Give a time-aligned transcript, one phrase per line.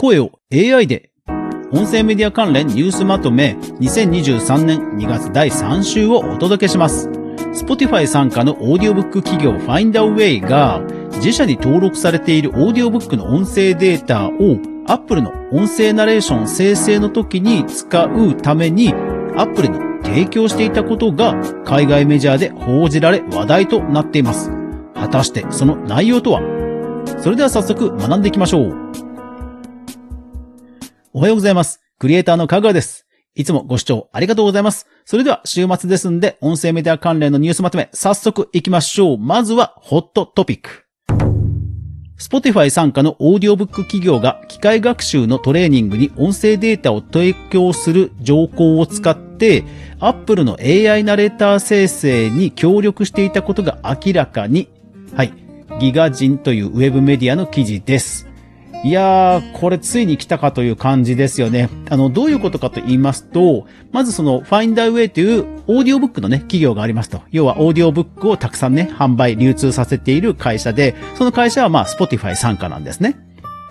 [0.00, 1.10] 声を AI で
[1.72, 7.08] 音声メディア関連ニュースまとめ2023年2月第3週をお届けします。
[7.52, 10.80] Spotify 参加のオーディオブック企業 Findaway が
[11.16, 18.94] 自社に登録されているオーディオブックの音声データを Apple の音声ナレーション生成の時に使うために
[19.36, 21.34] Apple に提供していたことが
[21.64, 24.52] 海外メジャーで報じられ話題となっています。
[24.94, 26.40] 果たしてその内容とは？
[27.20, 28.87] それでは早速学んでいきましょう。
[31.18, 31.80] おはようございます。
[31.98, 33.04] クリエイターのかぐわです。
[33.34, 34.86] いつもご視聴ありがとうございます。
[35.04, 39.18] それでは週末ですんで、音声メディア関連のニュースまとめ、早速行きましょう。
[39.18, 40.84] まずは、ホットトピック。
[42.20, 49.64] Spotify 参加のオーディオブック企業が機械学習のトレーニングに音声データを提供する条項を使って、
[49.98, 54.68] Apple の AI ナレーター生成に協力していたことが明らかに、
[55.16, 55.32] はい、
[55.80, 58.27] GIGAZINE というウェブメディアの記事です。
[58.84, 61.68] いやー、これついに来たかという感じですよね。
[61.90, 67.20] あの、どういうことかと言いますと、まずその Findaway というオーディオブックのね、企業がありますと。
[67.32, 73.18] 要はオーディオブックをたくさんね、販売、流通させている会社で、その会社はまあ Spotify 参加なんですね。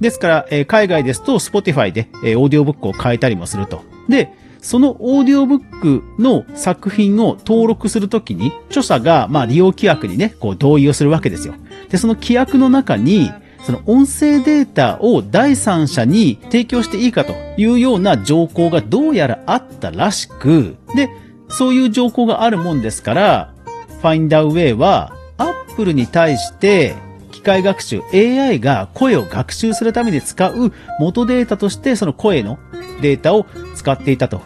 [0.00, 3.82] ですから、えー海外ですと Spotify で、えーオーディオブックを買えたりもすると。
[4.08, 11.54] で、そのオーディオブックの作品を登録するときに、著者が、まあ、利用規約にね、こう同意をするわけですよ。
[11.88, 13.30] で、その規約の中に、
[13.64, 21.10] その音声データを第三者に提供していいかというような条項がどうやらあったらしく、で、
[21.48, 23.54] そういう条項があるもんですから、
[24.02, 26.94] Findaway は Apple に対して
[27.30, 32.58] 機械学習 AI が声を学習するために使う元データとしてその声の
[33.00, 34.42] データを使っていたと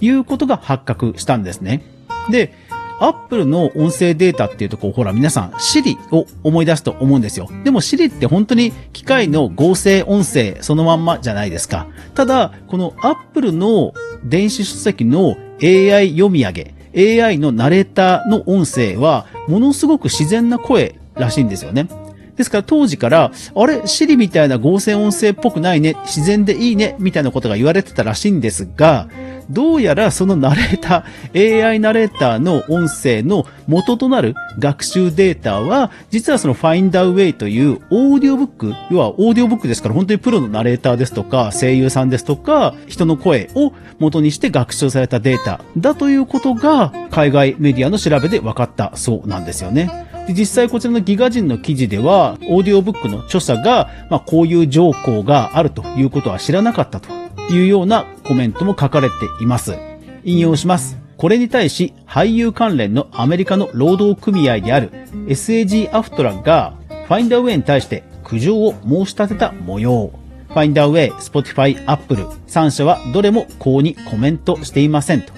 [0.00, 1.82] いうことが発覚したんですね。
[2.30, 2.54] で、
[3.00, 7.48] アップルの音声データっていうとこう、ほら皆さん、Siri を思い出すと思うんですよ。
[7.64, 11.86] でも Siri って本当に機械の合成音声そのまんまじゃないですか。
[12.14, 21.88] ただ、このアップルの電子書籍の AI 読み上げ、AI のナレーターの音声は、ものすごく自然な声らしいんですよね。
[22.36, 29.08] ですから当時から、あれ、シリみたいな合成音声っぽくないね、自然でいいね、みたいなことが言われてたらしいんですが、
[29.50, 50.06] どうやらそのナレーター、AI ナレーターの音声の元となる学習データは、実はその Findaway というオーディオブック、要はオーディオブックですから本当にプロのナレーターですとか、声優さんですとか、人の声を元にして学習されたデータだということが、海外メディアの調べで分かったそうなんですよね。
[50.26, 57.10] で実際こちらの GIGAZINE の記事では、オーディオブックの著者が、まあ、こういう条項があるということは知らなかったと
[57.52, 59.76] いうようなコメントも書かれています。
[60.22, 60.96] 引用します。
[61.16, 64.92] これに対し、俳優関連のアメリカの労働組合である
[65.26, 66.74] SAG アフトラが、
[67.08, 70.12] ファインダーウェイに対して苦情を申し立てた模様。
[70.46, 75.32] ファインダーウェイ、Spotify、Apple、3社はどれもこうにコメントしていませんと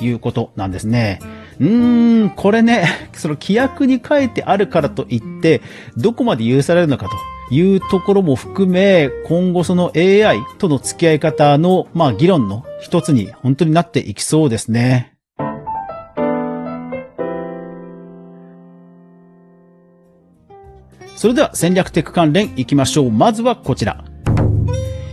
[0.00, 1.20] いうことなんですね。
[1.58, 5.60] うーん、これね、 その規約に書いてあるからといって、
[5.98, 7.12] どこまで許されるのかと
[7.50, 15.14] いうところも含め、今後その AI との付き合い方の、まあ議論の一つに本当になっていきそうですね。
[21.16, 23.10] それでは戦略テック関連行きましょう。
[23.10, 24.02] まずはこちら。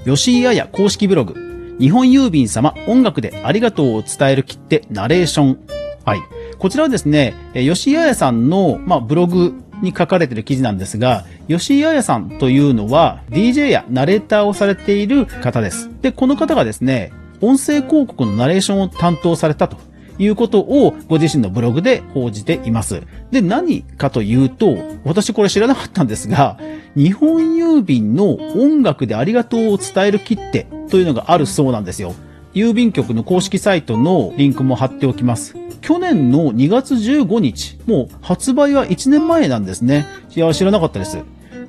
[0.05, 1.35] 吉井彩公式ブログ。
[1.79, 5.59] 日本郵便様音楽でありがとうを伝える切手ナレーション。
[6.05, 6.19] はい。
[6.57, 15.89] こちらはですね、吉井彩さんの、まあ、ブログに書かれている記事なんですが、吉井彩さんというのは DJ やナレーターをされている方です。
[16.01, 17.11] で、この方がですね、
[17.41, 19.77] 音声広告のナレーションを担当されたと
[20.19, 23.03] いうことをご自身のブログで報じています。
[23.31, 26.57] で、何かというと、私これ知らなかったんですが、
[26.95, 32.15] 日本郵便の音楽でありがとうを伝える切手というのがあるそうなんですよ。
[32.53, 35.55] 郵便局の公式サイトのリンクも貼っておきます。
[35.87, 40.05] 去年の2月15日、もう発売は1年前なんですね。
[40.35, 41.17] いや、知らなかったです。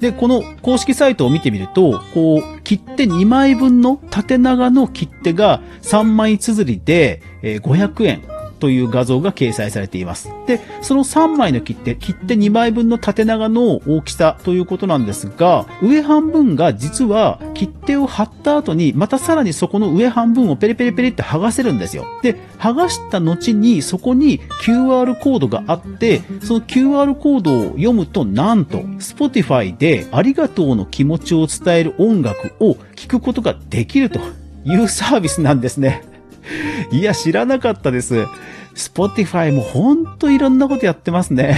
[0.00, 8.22] で、この公式サイトを見てみると、こう、切手2枚分の縦長の切手が3枚綴りで、えー500円
[8.58, 10.30] という画像が掲載されています。
[10.46, 22.06] で、その3枚の切手、切手2枚分の縦長の大きさということなんですが、上半分が実は切手を貼った後に、またさらにそこの上半分をペリペリペリって剥がせるんですよ。
[22.22, 34.20] で、剥がした後にそこに QR コードがあって、その QR コードを読むとなんと、Spotify でありがとうの気持ちを伝える音楽を聴くことができると
[34.64, 36.02] いうサービスなんですね。
[36.90, 38.26] いや、知らなかったです。
[38.78, 41.56] Spotify もほんといろんなことやってますね。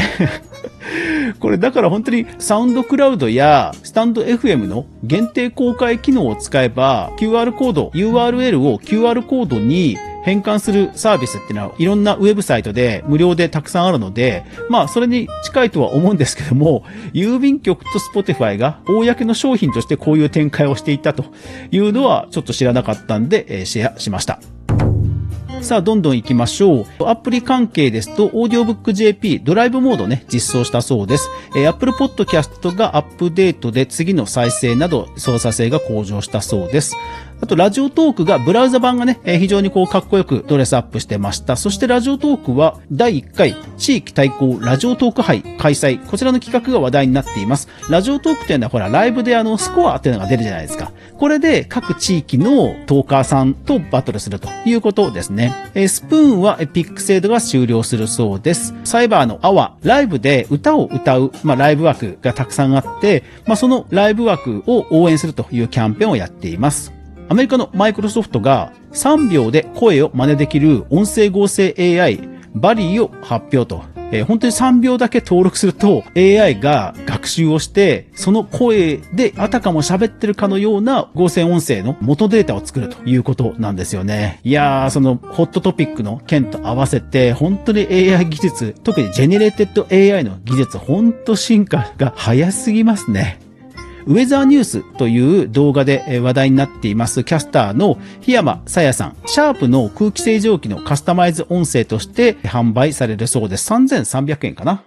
[1.39, 21.27] これだから本当にサウンドクラウドやスタンド FM の限定公開機能を使えば QR コード、URL を QR コードに変換するサービスっていうのはいろんなウェブサイトで無料でたくさんあるので、まあそれに近いとは思うんですけども、郵便局と Spotify が公の商品としてこういう展開をしていたと
[21.71, 24.41] いうのはちょっと知らなかったんで、えシェアしました。
[25.63, 26.87] さあ、どんどん行きましょう。
[27.05, 31.29] アプリ関係ですと、オーディオブック JP ドライブモードね、実装したそうです。
[31.55, 36.97] え、Apple Podcast がアップデートで次の再生など操作性が向上したそうです。
[37.43, 41.57] あと、ラジオトークが、ブラウザ版がね、非常にこう、かっこよくドレスアップしてました。
[41.57, 46.05] そして、ラジオトークは、第1回、地域対抗ラジオトーク杯開催。
[46.05, 47.69] こちらの企画が話題になっています。
[47.89, 50.93] ラジオトークっていうのは、ほら、ライブであの、スコアっていうのが出るじゃないですか。
[51.19, 55.55] これで、各地域のトーカーさんとバトルするということですね。
[55.75, 58.75] えスプーンは、ピック制度が終了するそうです。
[58.85, 67.00] サイバーのアワー、ライブで歌を歌う、まあ、ライブ枠がたくさんあって、まあ、そのライブ枠を応援するというキャンペーンをやっています。
[67.31, 73.85] アメリカのマイクロソフトが3秒で声を真似できる音声合成 AI VALL-E を発表と。
[74.13, 84.41] えー、本当に3秒だけ登録すると AI が学習をして、その声であたかも喋ってるかのような合成音声の元データを作るということなんですよね。
[84.43, 93.39] いやー、そのホットトピックの件と合わせて、本当に AI 技術、特にジェネレーテッド AI の技術、本当進化が早すぎますね。
[94.07, 103.73] ウェザーニュースという動画で話題になっていますキャスターの檜山さやさん、シャープの空気清浄機のカスタマイズ音声として販売されるそうです。
[103.73, 104.85] 3300円かな。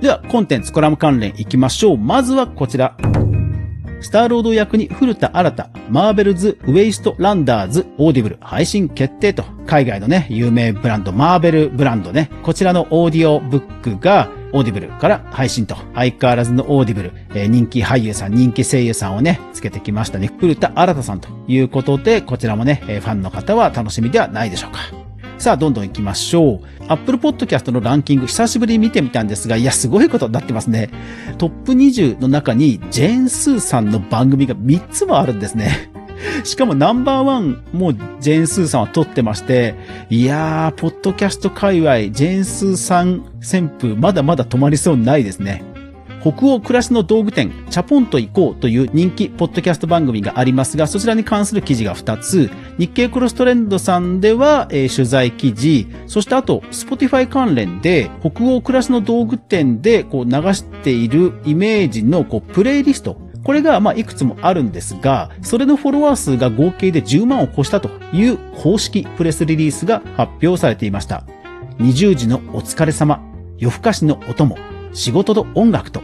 [0.00, 1.98] では、コンテンツコラム関連行きましょう。
[1.98, 2.96] まずはこちら。
[4.00, 20.30] スターロード役に古田新太、マーベルズ・ウェイストランダーズ、オーディブル配信決定と、海外のね、有名ブランド、マーベルブランドね、こちらのオーディオブックが、オーディブルから配信と、相変わらずのオーディブル、えー、人気俳優さん、人気声優さんをね、つけてきましたね。
[20.38, 25.05] 古田新太さんということで、こちらもねえ、ファンの方は楽しみではないでしょうか。
[25.38, 26.60] さあ、どんどん行きましょう。
[26.88, 30.88] Apple Podcast のランキング、久しぶりに見てみたんですが、いや、すごいことになってますね。
[31.38, 35.90] トップ20の中に、ジェーン・スーさんの番組が3つもあるんですね。
[36.44, 39.74] しかもナンバーワンもジェーン・スーさんは撮ってまして、
[40.08, 45.62] いやー、ポッドキャスト界隈、ジェーン・スーさん旋風、まだまだ止まりそうにないですね。
[46.26, 71.22] 北欧暮らしの道具店、チャポンと行こうという人気ポッドキャスト番組がありますが、そちらに関する記事が2つ、日経クロストレンドさんでは、えー、取材記事、そしてあと、スポティファイ関連で、北欧暮らしの道具店でこう流しているイメージのこうプレイリスト、これが、ま、いくつもあるんですが、それのフォロワー数が合計で10万を超したという公式プレスリリースが発表されていました。
[71.78, 73.20] 20時のお疲れ様、
[73.58, 74.58] 夜更かしのお供、
[74.92, 76.02] 仕事と音楽と、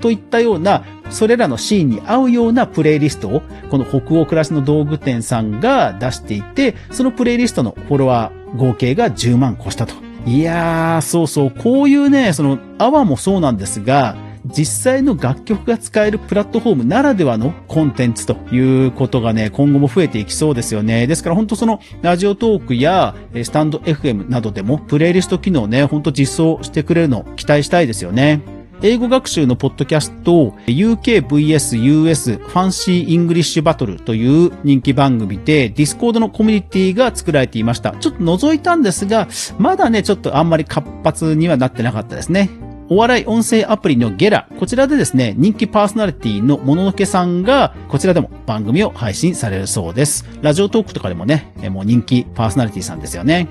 [0.00, 9.94] といったような、それらのシーンに合うようなプレイリストを、この北欧暮らしの道具店さんが出していて、そのプレイリストのフォロワー合計が10万越したと。
[10.26, 14.16] いやー、そうそう、こういうね、その、アワもそうなんですが、
[14.46, 21.06] 実際の楽曲が使えるプラットフォームならではのコンテンツということがね、今後も増えていきそうですよね。
[21.06, 28.40] ですから本当そのラジオトークやスタンド FM などでもプレイリスト機能ね、本当実装してくれるのを期待したいですよね。
[28.82, 37.92] 英語学習のポッドキャスト UKVSUS ファンシーイングリッシュバトルという人気番組でディスコードのコミュニティが作られていました。
[37.92, 39.28] ちょっと覗いたんですが、
[39.58, 42.50] まだね、ちょっとあんまり活発にはなってなかったですね。
[42.88, 44.46] お笑い音声アプリの GERA。
[44.60, 50.26] こちらでですね、人気パーソナリティのもののけさんが、こちらでも番組を配信されるそうです。
[50.42, 53.48] ラジオトークとかでもね、もう人気パーソナリティさんですよね。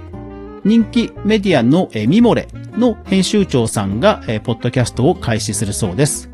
[0.66, 6.30] 人気メディアのミモレの編集長さんが、ポッドキャストを開始するそうです。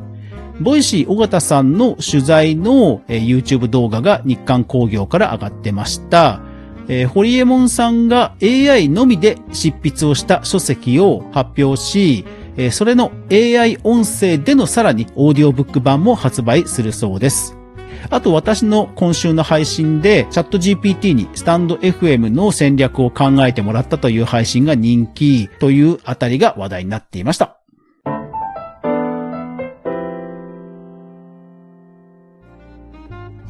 [0.58, 6.40] Voicy 緒方さんの取材の YouTube 動画が日刊工業から上がってました。
[6.88, 12.24] えー、ホリエモンさんが AI のみで執筆をした書籍を発表し、
[12.56, 17.56] えー、それの AI 音声でのさらにオーディオブック版も発売するそうです。
[18.10, 27.58] あと私の今週の配信でチャット GPT にスタンド FM の戦略を考えてもらったという配信が人気というあたりが話題になっていました。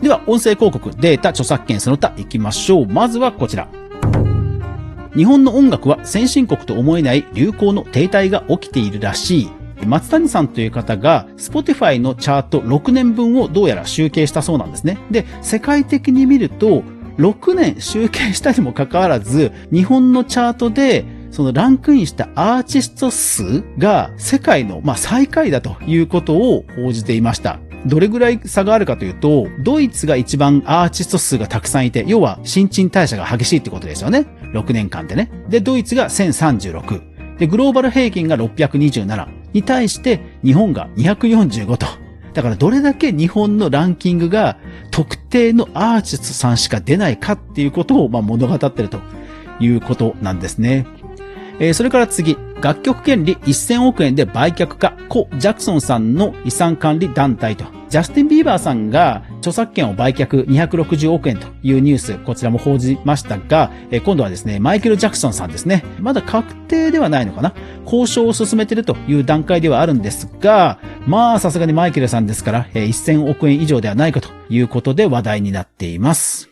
[0.02, 2.86] では、音声広告、データ、著作権その他行きましょう。
[2.88, 3.68] まずはこちら。
[5.14, 9.61] 日本の音楽は先進国と思えない流行の停滞が起きているらしい。
[9.86, 14.98] 松谷さんという方が、Spotify のチャート6年分をどうやら集計したそうなんですね。
[15.10, 16.82] で、世界的に見ると、
[17.18, 27.58] 6年集計したにもかかわらず、日本のチャートで、そのランクインしたアーティスト数が世界の、まあ、最下位だということを報じていました。
[27.86, 34.26] どれぐらい差があるかというと、ドイツが一番アーティスト数がたくさんいて、要は新陳代謝が激しいってことですよね。
[34.52, 35.30] 6年間でね。
[35.48, 37.38] で、ドイツが1036。
[37.38, 41.86] で、グローバル平均が627に対して日本が245と。
[42.34, 44.56] だからどれだけ日本のランキングが
[44.90, 49.00] 特定のアーティストさんしか出ないかっていうことをま物語ってると
[49.60, 50.86] いうことなんですね。
[51.58, 57.81] えー、それから次、楽曲権利1000億円で売却か、コ・ジャクソンさんの遺産管理団体と。
[57.92, 65.84] ジャスティン・ビーバーさんが著作権を売却260億円というニュース、こちらも報じましたが、え今度はですね、マイケル・ジャクソンさんですね。
[66.00, 67.52] まだ確定ではないのかな？
[67.84, 76.48] 交渉を進めてるという段階ではあるんですが、まあさすがにマイケルさんですから、え1000億円以上ではないかということで話題になっています。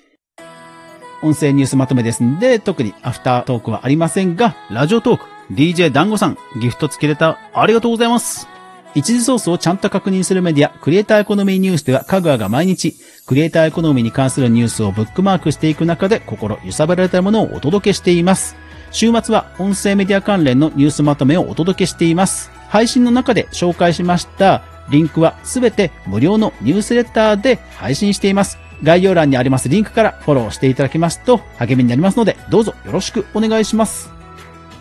[1.23, 8.47] 音声ニュースまとめですんで、特にアフタートークはありませんが、ラジオトーク、DJ 団子さん、ギフト付きレター、ありがとうございます。
[8.95, 18.57] 一時ソースをちゃんと確認するメディア、クリエイターエコノミーニュースでは、かぐわが毎日、クリエイターエコノミーに関するニュースをブックマークしていく中で、心揺さぶられたものをお届けしています。
[18.93, 22.51] 週末は音声メディア関連のニュースまとめをお届けしています。
[22.69, 28.59] 配信の中で紹介しましたリンクはすべて無料のニュースレターで配信しています。
[28.83, 34.20] 概要欄にありますリンクからフォローしていただきますと励みになりますので、どうぞよろしくお願いします。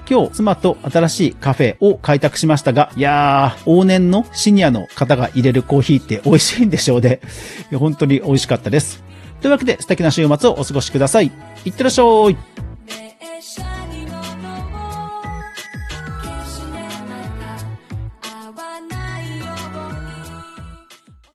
[0.09, 7.19] 今日、妻と新しいカフェを開拓しましたが、いやー、往年のシニアの方が入れるコーヒーって美味しいんでしょうね。
[7.75, 9.03] 本当に美味しかったです。
[9.41, 11.31] というわけで素敵な週末をお過ごしください。
[11.63, 12.68] いってらっしゃい。